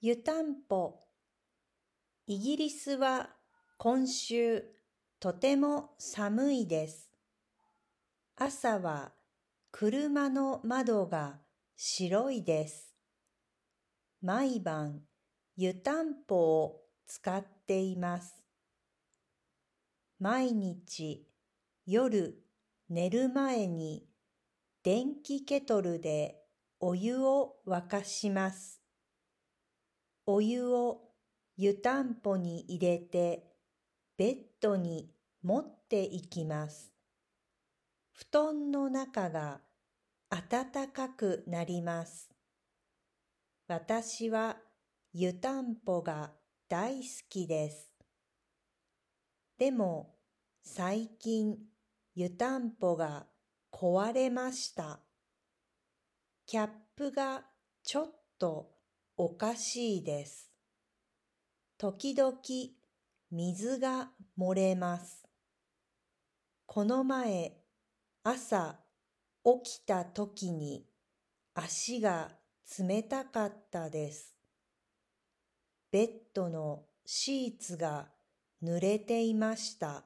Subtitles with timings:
[0.00, 1.00] 湯たんぽ
[2.28, 3.30] イギリスは
[3.78, 4.62] 今週
[5.18, 7.10] とても寒いです。
[8.36, 9.10] 朝は
[9.72, 11.40] 車の窓が
[11.76, 12.94] 白いです。
[14.22, 15.00] 毎晩
[15.56, 18.40] 湯たんぽを使っています。
[20.20, 21.26] 毎日
[21.86, 22.40] 夜
[22.88, 24.06] 寝る前に
[24.84, 26.36] 電気ケトルで
[26.78, 28.77] お湯を沸かします。
[30.30, 31.00] お湯を
[31.56, 33.46] 湯たんぽに入れて
[34.18, 35.10] ベッドに
[35.42, 36.92] 持っていきます。
[38.12, 39.62] 布団の中が
[40.28, 42.28] 暖かくなります。
[43.68, 44.58] 私は
[45.14, 46.32] 湯たんぽが
[46.68, 47.90] 大好きです。
[49.56, 50.14] でも
[50.62, 51.56] 最近
[52.14, 53.24] 湯たんぽが
[53.72, 55.00] 壊れました。
[56.44, 57.44] キャップが
[57.82, 58.77] ちょっと
[59.20, 60.48] おかしいです。
[61.76, 62.38] 時々
[63.32, 65.24] 水が漏れます。
[66.66, 67.52] この前
[68.22, 68.78] 朝
[69.64, 70.86] 起きた時に
[71.52, 72.30] 足が
[72.78, 74.36] 冷たかったです。
[75.90, 78.06] ベッドのシーツが
[78.62, 80.04] 濡れていました。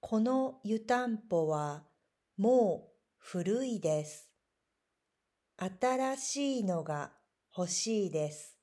[0.00, 1.82] この湯たんぽは
[2.38, 4.30] もう古いです。
[5.58, 7.12] 新しいのが
[7.56, 8.53] 欲しいです。